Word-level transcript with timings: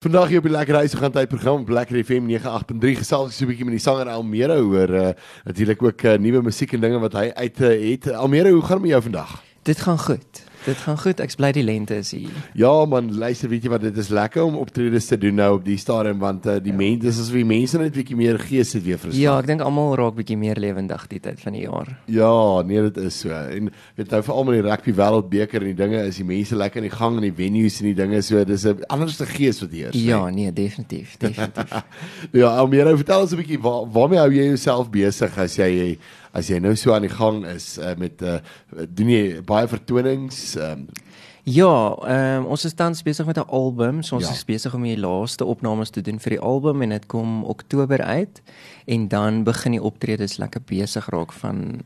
Vandag 0.00 0.30
hier 0.32 0.38
op 0.40 0.46
die 0.46 0.52
Lekker 0.52 0.78
Huis 0.80 0.94
gaan 0.96 1.12
tyd 1.12 1.28
program 1.28 1.60
op 1.60 1.68
Lekker 1.68 1.98
FM 2.00 2.30
98.3 2.32 2.94
gesels 3.02 3.36
so 3.36 3.44
'n 3.44 3.50
bietjie 3.50 3.66
met 3.68 3.76
die 3.76 3.82
sanger 3.84 4.08
Almere 4.08 4.56
oor 4.56 4.88
uh, 4.88 5.10
natuurlik 5.44 5.82
ook 5.82 6.02
uh, 6.08 6.16
nuwe 6.16 6.40
musiek 6.42 6.72
en 6.72 6.80
dinge 6.80 6.98
wat 7.04 7.12
hy 7.12 7.28
uit 7.28 7.60
uh, 7.60 7.68
het. 7.68 8.08
Almere, 8.08 8.48
hoe 8.50 8.64
gaan 8.64 8.80
dit 8.80 8.88
met 8.88 8.90
jou 8.96 9.02
vandag? 9.02 9.49
Dit 9.62 9.80
gaan 9.80 9.98
goed. 9.98 10.48
Dit 10.64 10.76
gaan 10.76 10.98
goed. 11.00 11.20
Ek 11.24 11.32
bly 11.40 11.50
die 11.56 11.62
lente 11.64 11.96
is 12.00 12.10
hier. 12.12 12.32
Ja 12.56 12.72
man, 12.88 13.10
luister, 13.16 13.48
weet 13.48 13.64
jy 13.64 13.70
wat, 13.72 13.84
dit 13.84 13.96
is 14.00 14.10
lekker 14.12 14.44
om 14.44 14.58
optredes 14.60 15.08
te 15.08 15.16
doen 15.20 15.38
nou 15.40 15.54
op 15.56 15.64
die 15.64 15.78
stadium 15.80 16.20
want 16.20 16.44
uh, 16.48 16.58
die 16.60 16.72
ja. 16.72 16.78
mense, 16.80 17.00
dis 17.06 17.20
as 17.22 17.30
wie 17.32 17.46
mense 17.48 17.80
net 17.80 17.94
bietjie 17.96 18.16
meer 18.16 18.38
gees 18.40 18.74
het 18.76 18.84
weer 18.84 19.00
verstaan. 19.00 19.20
Ja, 19.20 19.38
ek 19.40 19.48
dink 19.48 19.64
almal 19.64 19.94
raak 20.00 20.18
bietjie 20.18 20.36
meer 20.40 20.60
lewendig 20.60 21.06
die 21.12 21.20
tyd 21.24 21.40
van 21.40 21.56
die 21.56 21.64
jaar. 21.64 21.88
Ja, 22.12 22.32
nee, 22.68 22.84
dit 22.88 23.00
is 23.04 23.22
so. 23.24 23.32
En 23.32 23.72
weet 24.00 24.12
nou 24.12 24.22
vir 24.28 24.36
almal 24.36 24.58
die 24.58 24.64
rugby 24.68 24.96
wêreldbeker 25.00 25.64
en 25.64 25.72
die 25.72 25.80
dinge 25.80 26.04
is 26.10 26.20
die 26.20 26.28
mense 26.28 26.60
lekker 26.60 26.84
in 26.84 26.88
die 26.88 26.96
gang 26.96 27.20
en 27.20 27.28
die 27.28 27.34
venues 27.40 27.80
en 27.80 27.90
die 27.90 27.96
dinge 28.00 28.22
so, 28.24 28.44
dis 28.44 28.64
'n 28.68 28.84
anderste 28.92 29.28
gees 29.32 29.60
wat 29.64 29.76
hier 29.76 29.92
is. 29.92 30.00
Ja, 30.00 30.22
nee, 30.28 30.52
definitief, 30.52 31.16
definitief. 31.20 31.76
ja, 32.42 32.56
Almere, 32.56 32.96
vertel 33.00 33.28
ons 33.28 33.32
'n 33.32 33.40
bietjie 33.40 33.60
waar, 33.60 33.88
waarmee 33.88 34.20
hou 34.20 34.32
jy 34.32 34.48
jouself 34.52 34.92
besig 34.92 35.36
as 35.38 35.56
jy 35.56 35.96
as 36.32 36.50
jy 36.50 36.58
nou 36.58 36.76
so 36.76 36.94
aan 36.94 37.06
die 37.06 37.14
gang 37.14 37.44
is 37.46 37.78
uh, 37.78 37.94
met 37.98 38.22
uh, 38.22 38.38
doen 38.88 39.08
jy 39.08 39.40
baie 39.46 39.68
vertonings 39.68 40.56
um, 40.56 40.88
Ja, 41.48 41.96
ehm 42.04 42.42
um, 42.42 42.46
ons 42.52 42.64
is 42.64 42.74
tans 42.74 43.02
besig 43.02 43.26
met 43.26 43.36
'n 43.36 43.48
album. 43.48 44.02
So 44.02 44.16
ons 44.16 44.26
ja. 44.26 44.32
is 44.32 44.44
besig 44.44 44.74
om 44.74 44.82
die 44.82 44.98
laaste 44.98 45.44
opnames 45.44 45.90
te 45.90 46.00
doen 46.00 46.20
vir 46.20 46.30
die 46.30 46.40
album 46.40 46.82
en 46.82 46.88
dit 46.88 47.06
kom 47.06 47.44
Oktober 47.44 48.02
uit 48.02 48.42
en 48.84 49.08
dan 49.08 49.44
begin 49.44 49.72
die 49.72 49.82
optredes 49.82 50.36
lekker 50.36 50.60
besig 50.60 51.08
raak 51.08 51.32
van 51.32 51.80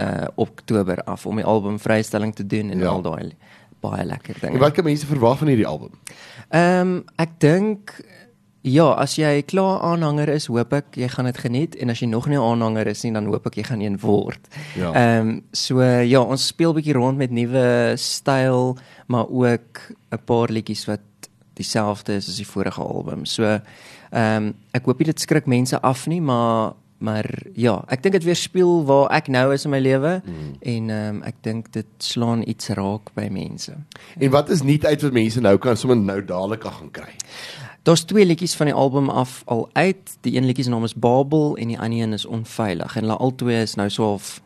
uh 0.00 0.26
Oktober 0.34 1.02
af 1.04 1.26
om 1.26 1.36
die 1.36 1.44
album 1.44 1.78
vrystelling 1.78 2.34
te 2.34 2.46
doen 2.46 2.70
en 2.70 2.78
ja. 2.78 2.88
al 2.88 3.02
daai 3.02 3.32
baie 3.80 4.04
lekker 4.04 4.34
dinge. 4.40 4.54
En 4.54 4.58
wat 4.58 4.72
kan 4.72 4.84
mense 4.84 5.06
verwag 5.06 5.38
van 5.38 5.46
hierdie 5.46 5.66
album? 5.66 5.90
Ehm 6.48 6.80
um, 6.80 7.04
ek 7.16 7.30
dink 7.38 8.04
Ja, 8.64 8.86
as 8.96 9.18
jy 9.18 9.42
klaar 9.44 9.82
aanhanger 9.84 10.30
is, 10.32 10.46
hoop 10.48 10.72
ek 10.72 10.96
jy 10.96 11.08
gaan 11.12 11.26
dit 11.28 11.38
geniet 11.42 11.74
en 11.76 11.92
as 11.92 12.00
jy 12.00 12.06
nog 12.08 12.30
nie 12.32 12.40
aanhanger 12.40 12.88
is 12.94 13.02
nie, 13.04 13.10
dan 13.12 13.26
hoop 13.28 13.50
ek 13.50 13.58
jy 13.60 13.64
gaan 13.68 13.82
een 13.84 13.98
word. 14.00 14.46
Ja. 14.72 14.92
Ehm 14.96 15.28
um, 15.28 15.32
so 15.52 15.84
ja, 15.84 16.22
ons 16.22 16.46
speel 16.48 16.72
bietjie 16.72 16.94
rond 16.96 17.20
met 17.20 17.34
nuwe 17.34 17.92
styl, 18.00 18.72
maar 19.12 19.28
ook 19.28 19.82
'n 20.16 20.22
paar 20.24 20.48
liedjies 20.48 20.86
wat 20.88 21.04
dieselfde 21.60 22.16
is 22.16 22.28
as 22.28 22.40
die 22.40 22.48
vorige 22.48 22.80
album. 22.80 23.26
So 23.26 23.44
ehm 23.44 24.46
um, 24.48 24.54
ek 24.72 24.88
hoop 24.88 25.04
dit 25.04 25.20
skrik 25.20 25.46
mense 25.46 25.80
af 25.80 26.06
nie, 26.06 26.20
maar 26.20 26.72
maar 27.04 27.26
ja, 27.52 27.84
ek 27.88 28.02
dink 28.02 28.14
dit 28.16 28.24
weerspieël 28.24 28.84
waar 28.88 29.10
ek 29.12 29.28
nou 29.28 29.52
is 29.52 29.64
in 29.66 29.70
my 29.70 29.80
lewe 29.82 30.22
mm. 30.24 30.56
en 30.60 30.90
ehm 30.90 31.16
um, 31.16 31.22
ek 31.22 31.36
dink 31.42 31.72
dit 31.72 31.86
slaan 31.98 32.48
iets 32.48 32.68
raak 32.68 33.12
by 33.14 33.28
mense. 33.28 33.76
En 34.18 34.30
wat 34.30 34.48
is 34.48 34.62
nuut 34.62 34.86
uit 34.86 35.02
wat 35.02 35.12
mense 35.12 35.40
nou 35.40 35.58
kan 35.58 35.76
sommer 35.76 36.00
nou 36.00 36.24
dadelik 36.24 36.64
gaan 36.64 36.90
kry? 36.90 37.12
Daar's 37.84 38.02
twee 38.08 38.24
liedjies 38.24 38.54
van 38.56 38.66
die 38.66 38.74
album 38.74 39.10
af 39.10 39.42
al 39.44 39.68
uit. 39.72 40.16
Die 40.20 40.36
een 40.36 40.46
liedjie 40.48 40.64
se 40.64 40.70
naam 40.70 40.84
is 40.84 40.94
Babel 40.94 41.56
en 41.56 41.68
die 41.68 41.78
ander 41.78 42.00
een 42.02 42.12
is 42.12 42.24
Onveilig. 42.24 42.96
En 42.96 43.02
hulle 43.04 43.16
albei 43.16 43.60
is 43.60 43.74
nou 43.74 43.90
so 43.90 44.04
half 44.04 44.40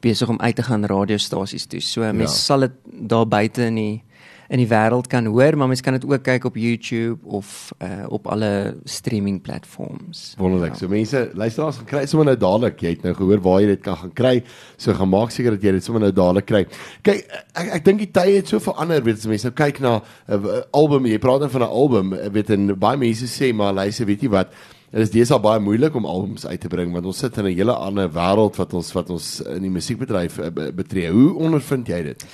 besig 0.00 0.28
om 0.28 0.40
uit 0.40 0.56
te 0.56 0.62
gaan 0.62 0.84
radiostasies 0.84 1.66
toe. 1.66 1.80
So 1.80 2.00
mense 2.00 2.34
ja. 2.34 2.40
sal 2.40 2.66
dit 2.66 2.72
daar 2.84 3.28
buite 3.28 3.64
in 3.64 3.74
die 3.78 4.02
in 4.50 4.58
die 4.58 4.66
wêreld 4.66 5.06
kan 5.10 5.28
hoor, 5.30 5.54
maar 5.56 5.68
mens 5.70 5.82
kan 5.84 5.94
dit 5.94 6.04
ook 6.04 6.24
kyk 6.26 6.48
op 6.48 6.56
YouTube 6.58 7.22
of 7.38 7.70
uh, 7.78 8.06
op 8.10 8.26
alle 8.26 8.74
streaming 8.84 9.38
platforms. 9.42 10.34
Wonderlik. 10.38 10.74
Ja. 10.74 10.78
So 10.82 10.90
mense, 10.90 11.20
luisteraars 11.38 11.78
gaan 11.78 11.86
kry 11.92 12.02
sommer 12.10 12.32
nou 12.32 12.36
dadelik. 12.36 12.82
Jy 12.82 12.96
het 12.96 13.06
nou 13.06 13.14
gehoor 13.14 13.44
waar 13.44 13.60
jy 13.62 13.68
dit 13.76 13.84
kan 13.84 14.00
gaan 14.00 14.12
kry. 14.18 14.34
So 14.74 14.96
gaan 14.98 15.12
maak 15.12 15.30
seker 15.30 15.54
dat 15.54 15.62
jy 15.62 15.76
dit 15.78 15.86
sommer 15.86 16.02
nou 16.02 16.10
dadelik 16.10 16.50
kry. 16.50 16.64
Kyk, 17.06 17.30
ek 17.62 17.70
ek 17.78 17.86
dink 17.86 18.02
die 18.02 18.10
tye 18.10 18.40
het 18.40 18.50
so 18.50 18.58
verander, 18.64 19.06
weet 19.06 19.22
jy, 19.22 19.30
mense 19.36 19.46
nou 19.46 19.54
kyk 19.62 19.80
na 19.86 19.94
'n 20.00 20.34
uh, 20.34 20.58
album, 20.74 21.06
jy 21.06 21.22
praat 21.22 21.46
dan 21.46 21.54
van 21.54 21.62
'n 21.62 21.70
album, 21.70 22.12
eh, 22.18 22.26
weet 22.34 22.50
en 22.50 22.74
baie 22.74 22.98
mense 22.98 23.30
sê 23.30 23.54
maar 23.54 23.72
luister, 23.72 24.06
weet 24.06 24.22
jy 24.22 24.34
wat? 24.34 24.50
Dit 24.90 25.02
is 25.06 25.10
deesdae 25.10 25.38
baie 25.38 25.60
moeilik 25.62 25.94
om 25.94 26.04
albums 26.04 26.46
uit 26.46 26.60
te 26.60 26.68
bring 26.68 26.92
want 26.92 27.06
ons 27.06 27.18
sit 27.18 27.38
in 27.38 27.46
'n 27.46 27.54
hele 27.54 27.72
ander 27.72 28.10
wêreld 28.10 28.56
wat 28.56 28.74
ons 28.74 28.92
wat 28.92 29.10
ons 29.10 29.40
in 29.46 29.62
die 29.62 29.70
musiekbedryf 29.70 30.40
betree. 30.74 31.10
Hoe 31.10 31.38
ondervind 31.38 31.86
jy 31.86 32.02
dit? 32.02 32.26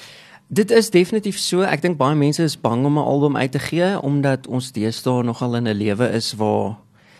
Dit 0.48 0.70
is 0.70 0.90
definitief 0.90 1.38
so. 1.38 1.66
Ek 1.66 1.82
dink 1.82 1.98
baie 1.98 2.14
mense 2.14 2.42
is 2.42 2.60
bang 2.60 2.84
om 2.86 2.98
'n 2.98 3.02
album 3.02 3.36
uit 3.36 3.52
te 3.52 3.58
gee 3.58 4.00
omdat 4.00 4.46
ons 4.46 4.72
deesdae 4.72 5.22
nogal 5.22 5.56
in 5.56 5.68
'n 5.68 5.74
lewe 5.74 6.12
is 6.12 6.34
waar 6.34 6.78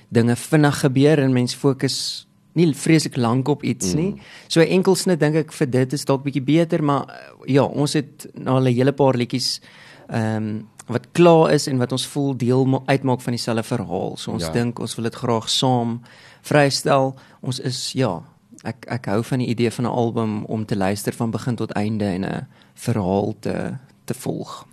dinge 0.09 0.37
vinnig 0.37 0.81
gebeur 0.81 1.19
en 1.19 1.33
mense 1.33 1.57
fokus 1.57 2.27
nie 2.53 2.75
vreeslik 2.75 3.17
lank 3.17 3.49
op 3.49 3.63
iets 3.63 3.93
nie. 3.95 4.11
Mm. 4.11 4.21
So 4.49 4.61
enkelsnit 4.61 5.21
dink 5.21 5.35
ek 5.35 5.53
vir 5.53 5.71
dit 5.71 5.93
is 5.93 6.05
dalk 6.05 6.25
bietjie 6.25 6.45
beter, 6.45 6.83
maar 6.85 7.09
eh, 7.09 7.55
ja, 7.55 7.65
ons 7.65 7.93
het 7.93 8.27
na 8.35 8.59
'n 8.61 8.73
hele 8.73 8.93
paar 8.93 9.15
liedjies 9.15 9.61
ehm 10.09 10.37
um, 10.37 10.69
wat 10.87 11.07
klaar 11.13 11.51
is 11.53 11.67
en 11.67 11.79
wat 11.79 11.93
ons 11.93 12.07
voel 12.07 12.37
deel 12.37 12.83
uitmaak 12.87 13.21
van 13.21 13.33
dieselfde 13.33 13.63
verhaal. 13.63 14.17
So 14.17 14.33
ons 14.33 14.45
ja. 14.47 14.53
dink 14.53 14.79
ons 14.79 14.95
wil 14.95 15.05
dit 15.05 15.15
graag 15.15 15.49
saam 15.51 16.01
vrystel. 16.43 17.15
Ons 17.41 17.61
is 17.61 17.93
ja, 17.93 18.23
ek 18.67 18.87
ek 18.99 19.09
hou 19.13 19.23
van 19.25 19.43
die 19.43 19.49
idee 19.49 19.71
van 19.71 19.85
'n 19.85 19.97
album 20.03 20.45
om 20.45 20.65
te 20.65 20.77
luister 20.77 21.13
van 21.13 21.31
begin 21.31 21.57
tot 21.57 21.73
einde 21.73 22.05
en 22.05 22.25
'n 22.25 22.47
verhaal 22.75 23.35
te 23.41 23.77
te 24.05 24.15
volg. 24.15 24.67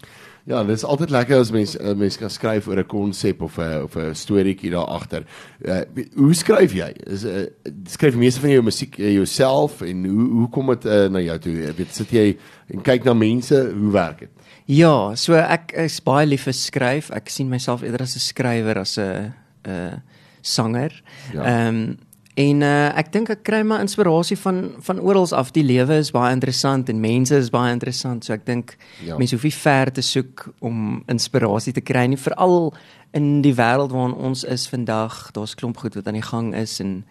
Ja, 0.44 0.60
dit 0.64 0.76
is 0.76 0.84
altyd 0.84 1.10
lekker 1.10 1.40
as 1.40 1.52
mens 1.56 1.78
mens 1.96 2.18
kan 2.20 2.30
skryf 2.30 2.68
oor 2.68 2.80
'n 2.80 2.86
konsep 2.86 3.42
of 3.42 3.58
'n 3.58 3.84
of 3.84 3.96
'n 3.96 4.16
storieetjie 4.16 4.72
daar 4.72 4.86
agter. 4.86 5.24
Uh, 5.62 5.80
hoe 6.16 6.34
skryf 6.34 6.74
jy? 6.74 6.92
Is 7.08 7.24
uh, 7.24 7.48
skryf 7.88 8.16
meeste 8.16 8.40
van 8.40 8.50
jou 8.50 8.64
musiek 8.64 8.98
uh, 8.98 9.14
jouself 9.14 9.82
en 9.82 10.06
hoe 10.06 10.30
hoe 10.30 10.50
kom 10.50 10.68
dit 10.68 10.86
uh, 10.86 11.08
na 11.08 11.20
jou 11.20 11.40
toe? 11.40 11.74
Weet 11.78 11.96
sit 11.96 12.12
jy 12.12 12.38
en 12.68 12.82
kyk 12.82 13.04
na 13.04 13.14
mense, 13.14 13.72
hoe 13.80 13.92
werk 13.92 14.20
dit? 14.20 14.30
Ja, 14.66 15.16
so 15.16 15.34
ek 15.34 15.72
is 15.72 16.02
baie 16.04 16.28
lief 16.28 16.44
vir 16.44 16.54
skryf. 16.54 17.12
Ek 17.12 17.30
sien 17.30 17.50
myself 17.50 17.82
eerder 17.82 18.02
as 18.02 18.16
'n 18.16 18.20
skrywer 18.20 18.80
as 18.80 18.98
'n 18.98 19.34
'n 19.64 20.02
sanger. 20.42 21.04
Ja. 21.34 21.44
Ehm 21.44 21.48
ja. 21.48 21.68
um, 21.68 21.98
En 22.34 22.62
uh, 22.66 22.90
ek 22.98 23.12
dink 23.14 23.30
ek 23.30 23.44
kry 23.46 23.60
my 23.62 23.78
inspirasie 23.84 24.38
van 24.42 24.72
van 24.82 25.00
oral 25.00 25.28
af. 25.38 25.52
Die 25.54 25.66
lewe 25.66 26.00
is 26.02 26.10
baie 26.16 26.34
interessant 26.34 26.90
en 26.90 27.02
mense 27.02 27.36
is 27.38 27.52
baie 27.54 27.74
interessant. 27.74 28.26
So 28.26 28.34
ek 28.34 28.48
dink 28.48 28.74
ja. 29.06 29.18
mense 29.22 29.36
hoef 29.36 29.46
nie 29.46 29.54
ver 29.54 29.92
te 29.94 30.02
soek 30.02 30.48
om 30.60 31.04
inspirasie 31.12 31.76
te 31.78 31.86
kry 31.86 32.08
nie, 32.10 32.18
veral 32.18 32.74
in 33.14 33.44
die 33.46 33.54
wêreld 33.54 33.94
waarin 33.94 34.18
ons 34.18 34.44
is 34.44 34.66
vandag. 34.72 35.30
Daar's 35.38 35.54
klomp 35.56 35.78
goed 35.78 35.94
wat 36.00 36.10
aan 36.10 36.18
die 36.18 36.26
gang 36.26 36.56
is 36.58 36.80
en 36.82 37.04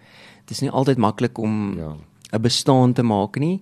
dit 0.43 0.57
is 0.57 0.65
nie 0.65 0.73
altyd 0.75 0.99
maklik 0.99 1.39
om 1.39 1.79
ja. 1.79 1.95
'n 2.33 2.43
bestaan 2.43 2.93
te 2.93 3.03
maak 3.03 3.39
nie 3.39 3.61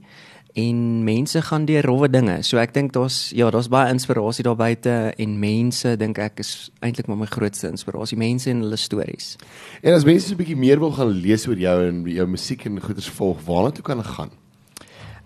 en 0.53 1.05
mense 1.05 1.43
gaan 1.43 1.65
deur 1.65 1.85
rowwe 1.85 2.11
dinge. 2.11 2.43
So 2.43 2.59
ek 2.59 2.75
dink 2.75 2.93
daar's 2.93 3.31
ja, 3.37 3.51
daar's 3.51 3.71
baie 3.71 3.93
inspirasie 3.93 4.45
daar 4.47 4.59
buite 4.59 5.15
en 5.17 5.39
mense 5.39 5.97
dink 5.97 6.19
ek 6.19 6.43
is 6.45 6.71
eintlik 6.81 7.07
maar 7.07 7.21
my 7.23 7.31
grootste 7.31 7.71
inspirasie, 7.71 8.19
mense 8.19 8.51
en 8.51 8.65
hulle 8.65 8.81
stories. 8.81 9.37
En 9.83 9.95
as 9.95 10.05
mense 10.05 10.33
'n 10.33 10.37
bietjie 10.37 10.57
meer 10.57 10.79
wil 10.79 10.93
gaan 10.93 11.11
lees 11.11 11.47
oor 11.47 11.59
jou 11.59 11.89
en 11.89 12.05
jou 12.05 12.27
musiek 12.27 12.65
en 12.67 12.81
goeders 12.81 13.09
volg, 13.09 13.39
waarna 13.47 13.71
toe 13.71 13.85
kan 13.85 13.99
hulle 13.99 14.15
gaan? 14.15 14.31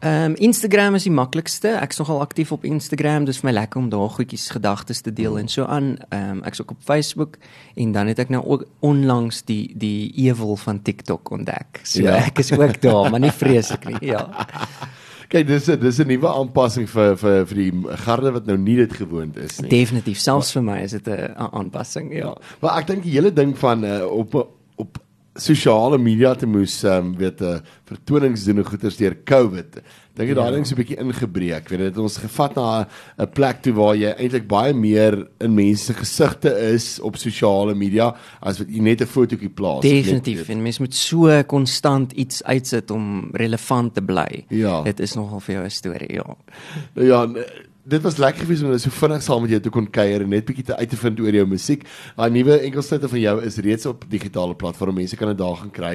Ehm 0.05 0.25
um, 0.25 0.35
Instagram 0.35 0.95
is 0.95 1.03
die 1.03 1.13
maklikste. 1.13 1.71
Ek's 1.81 1.97
nogal 1.97 2.21
aktief 2.21 2.51
op 2.53 2.65
Instagram, 2.65 3.25
dis 3.25 3.39
vir 3.41 3.49
my 3.49 3.55
lekker 3.57 3.81
om 3.81 3.89
daar 3.89 4.11
goedjies 4.13 4.51
gedagtes 4.53 5.01
te 5.01 5.13
deel 5.13 5.39
en 5.39 5.49
so 5.49 5.65
aan. 5.65 5.97
Ehm 6.09 6.31
um, 6.31 6.43
ek's 6.45 6.61
ook 6.61 6.71
op 6.71 6.83
Facebook 6.85 7.39
en 7.75 7.93
dan 7.93 8.07
het 8.07 8.19
ek 8.19 8.29
nou 8.29 8.43
ook 8.45 8.67
onlangs 8.81 9.45
die 9.49 9.73
die 9.77 10.13
ewel 10.27 10.57
van 10.57 10.83
TikTok 10.83 11.31
ontdek. 11.31 11.81
So 11.83 12.03
ja. 12.03 12.21
ek 12.27 12.39
is 12.39 12.53
ook 12.53 12.81
daar, 12.81 13.11
maar 13.11 13.21
nie 13.21 13.33
vreeslik 13.33 13.89
nie. 13.89 13.97
Ja. 14.13 14.29
Kyk, 15.35 15.47
dis 15.49 15.69
'n 15.69 15.81
dis 15.83 15.99
'n 15.99 16.07
nuwe 16.07 16.29
aanpassing 16.31 16.87
vir 16.87 17.17
vir 17.19 17.47
vir 17.51 17.59
die 17.59 17.73
garde 18.05 18.31
wat 18.33 18.47
nou 18.47 18.57
nie 18.57 18.77
dit 18.77 18.93
gewoond 18.93 19.37
is 19.37 19.61
nie. 19.61 19.69
Definitief, 19.69 20.19
selfs 20.19 20.55
maar, 20.55 20.63
vir 20.63 20.73
my 20.73 20.83
is 20.85 20.93
dit 20.93 21.09
'n 21.09 21.35
aanpassing, 21.35 22.13
ja. 22.13 22.31
ja. 22.31 22.35
Maar 22.61 22.79
ek 22.79 22.87
dink 22.87 23.03
die 23.03 23.17
hele 23.17 23.33
ding 23.33 23.59
van 23.59 23.85
uh, 23.85 24.07
op 24.07 24.35
op 24.77 24.99
sosiale 25.35 25.99
media 25.99 26.35
te 26.39 26.47
moes 26.47 26.83
um, 26.87 27.15
weet 27.19 27.41
'n 27.41 27.45
uh, 27.45 27.55
eh, 27.55 27.61
vertonings 27.85 28.45
doen 28.45 28.59
en 28.59 28.65
goeders 28.65 28.97
deur 28.97 29.17
COVID. 29.25 29.81
Dink 30.15 30.29
jy 30.31 30.35
ja. 30.35 30.43
daai 30.43 30.53
ding 30.55 30.67
so 30.67 30.75
'n 30.75 30.79
bietjie 30.79 30.99
ingebreek? 31.03 31.69
Weet 31.69 31.81
dit 31.81 31.99
ons 31.99 32.17
gevat 32.17 32.55
na 32.55 32.87
'n 33.19 33.31
plek 33.35 33.63
toe 33.63 33.73
waar 33.75 33.97
jy 33.97 34.15
eintlik 34.15 34.47
baie 34.47 34.73
meer 34.73 35.27
in 35.41 35.55
mense 35.55 35.85
se 35.85 35.95
gesigte 35.95 36.51
is 36.75 37.01
op 37.01 37.17
sosiale 37.17 37.75
media 37.75 38.15
as 38.41 38.59
wat 38.59 38.69
jy 38.69 38.81
net 38.81 39.01
'n 39.01 39.07
fotootjie 39.07 39.51
plaas. 39.51 39.83
Definitief. 39.83 40.49
En 40.49 40.63
mense 40.63 40.81
moet 40.81 40.95
so 40.95 41.43
konstant 41.43 42.13
iets 42.13 42.43
uitsit 42.45 42.91
om 42.91 43.31
relevant 43.33 43.95
te 43.95 44.03
bly. 44.03 44.45
Ja. 44.49 44.83
Dit 44.83 45.01
is 45.01 45.15
nogal 45.15 45.41
vir 45.41 45.55
jou 45.55 45.65
'n 45.65 45.71
storie, 45.71 46.13
ja. 46.13 46.37
Nou 46.95 47.07
ja, 47.07 47.27
dit 47.85 48.01
was 48.01 48.17
lekker 48.17 48.47
gewees 48.47 48.63
om 48.65 48.73
so 48.81 48.91
vinnig 48.97 49.23
saam 49.23 49.43
met 49.45 49.53
jou 49.53 49.61
te 49.67 49.71
kon 49.73 49.87
kuier 49.93 50.23
en 50.25 50.31
net 50.33 50.47
bietjie 50.49 50.65
te 50.71 50.77
uit 50.77 50.89
te 50.89 50.97
vind 50.97 51.21
oor 51.21 51.37
jou 51.37 51.45
musiek. 51.49 51.83
Daai 52.17 52.31
nuwe 52.33 52.57
enkelsnite 52.65 53.11
van 53.13 53.21
jou 53.21 53.35
is 53.45 53.59
reeds 53.67 53.89
op 53.91 54.07
digitale 54.09 54.57
platforms. 54.57 54.97
Mense 54.97 55.19
kan 55.21 55.29
dit 55.29 55.39
daar 55.39 55.59
gaan 55.61 55.73
kry. 55.75 55.93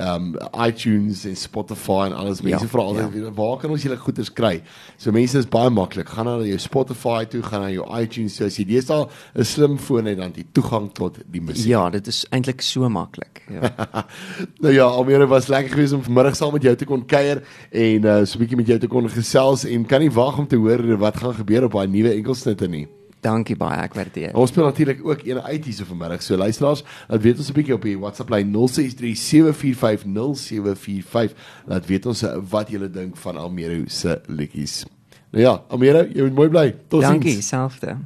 Um 0.00 0.34
iTunes 0.66 1.24
en 1.28 1.36
Spotify 1.36 2.10
en 2.10 2.16
alles. 2.20 2.42
Mense 2.44 2.66
ja, 2.66 2.70
vra 2.72 2.84
altyd 2.92 3.16
ja. 3.16 3.32
waar 3.36 3.56
kan 3.62 3.72
ons 3.72 3.86
julle 3.86 3.96
goeders 4.00 4.32
kry? 4.36 4.60
So 5.00 5.14
mense 5.16 5.40
is 5.40 5.48
baie 5.48 5.72
maklik. 5.72 6.12
Gaan 6.12 6.28
na 6.28 6.36
jou 6.44 6.58
Spotify 6.60 7.24
toe, 7.30 7.40
gaan 7.46 7.64
na 7.64 7.72
jou 7.72 7.88
iTunes. 7.96 8.36
So 8.36 8.50
as 8.50 8.60
jy 8.60 8.66
dis 8.68 8.92
al 8.92 9.08
'n 9.34 9.44
slim 9.44 9.78
foon 9.78 10.12
het 10.12 10.20
dan 10.20 10.36
die 10.36 10.46
toegang 10.52 10.90
tot 10.92 11.22
die 11.24 11.40
musiek. 11.40 11.72
Ja, 11.72 11.88
dit 11.90 12.06
is 12.06 12.26
eintlik 12.30 12.60
so 12.60 12.88
maklik. 12.88 13.44
Ja. 13.48 13.72
nou 14.62 14.74
ja, 14.74 14.84
almere 14.84 15.26
was 15.26 15.48
lekker 15.48 15.72
gewees 15.72 15.92
om 15.96 16.04
vanmiddag 16.04 16.36
saam 16.36 16.52
met 16.52 16.62
jou 16.62 16.76
te 16.76 16.84
kon 16.84 17.06
kuier 17.06 17.42
en 17.70 18.04
uh, 18.04 18.20
so 18.24 18.36
'n 18.36 18.44
bietjie 18.44 18.60
met 18.60 18.66
jou 18.66 18.78
te 18.78 18.88
kon 18.88 19.08
gesels 19.08 19.64
en 19.64 19.86
kan 19.86 20.00
nie 20.00 20.12
wag 20.12 20.38
om 20.38 20.46
te 20.46 20.56
hoor 20.56 20.84
wat 21.00 21.16
gaan 21.16 21.29
gaan 21.30 21.44
gebeur 21.44 21.64
op 21.64 21.72
daai 21.78 21.88
nuwe 21.88 22.14
enkelsnitte 22.14 22.68
nie. 22.68 22.88
Dankie 23.20 23.56
baie, 23.56 23.82
ek 23.84 23.94
waardeer. 23.94 24.36
Ons 24.38 24.50
speel 24.50 24.64
natuurlik 24.64 25.04
ook 25.04 25.20
een 25.28 25.40
uit 25.40 25.64
hierso 25.64 25.84
vanmiddag. 25.84 26.22
So 26.24 26.36
luisteraars, 26.40 26.82
laat 27.08 27.22
weet 27.22 27.38
ons 27.38 27.50
'n 27.50 27.52
bietjie 27.52 27.74
op 27.74 27.82
die 27.82 27.98
WhatsApp 27.98 28.30
lyn 28.30 28.52
0637450745. 28.52 31.34
Laat 31.66 31.86
weet 31.86 32.06
ons 32.06 32.24
wat 32.50 32.70
julle 32.70 32.90
dink 32.90 33.16
van 33.16 33.36
Almere 33.36 33.82
se 33.86 34.20
liedjies. 34.26 34.84
Nou 35.30 35.44
ja, 35.44 35.62
Almere, 35.68 36.08
jy 36.14 36.22
moet 36.22 36.34
mooi 36.34 36.48
bly. 36.48 36.76
Totsiens. 36.88 37.12
Dankie, 37.12 37.42
selfde. 37.42 37.96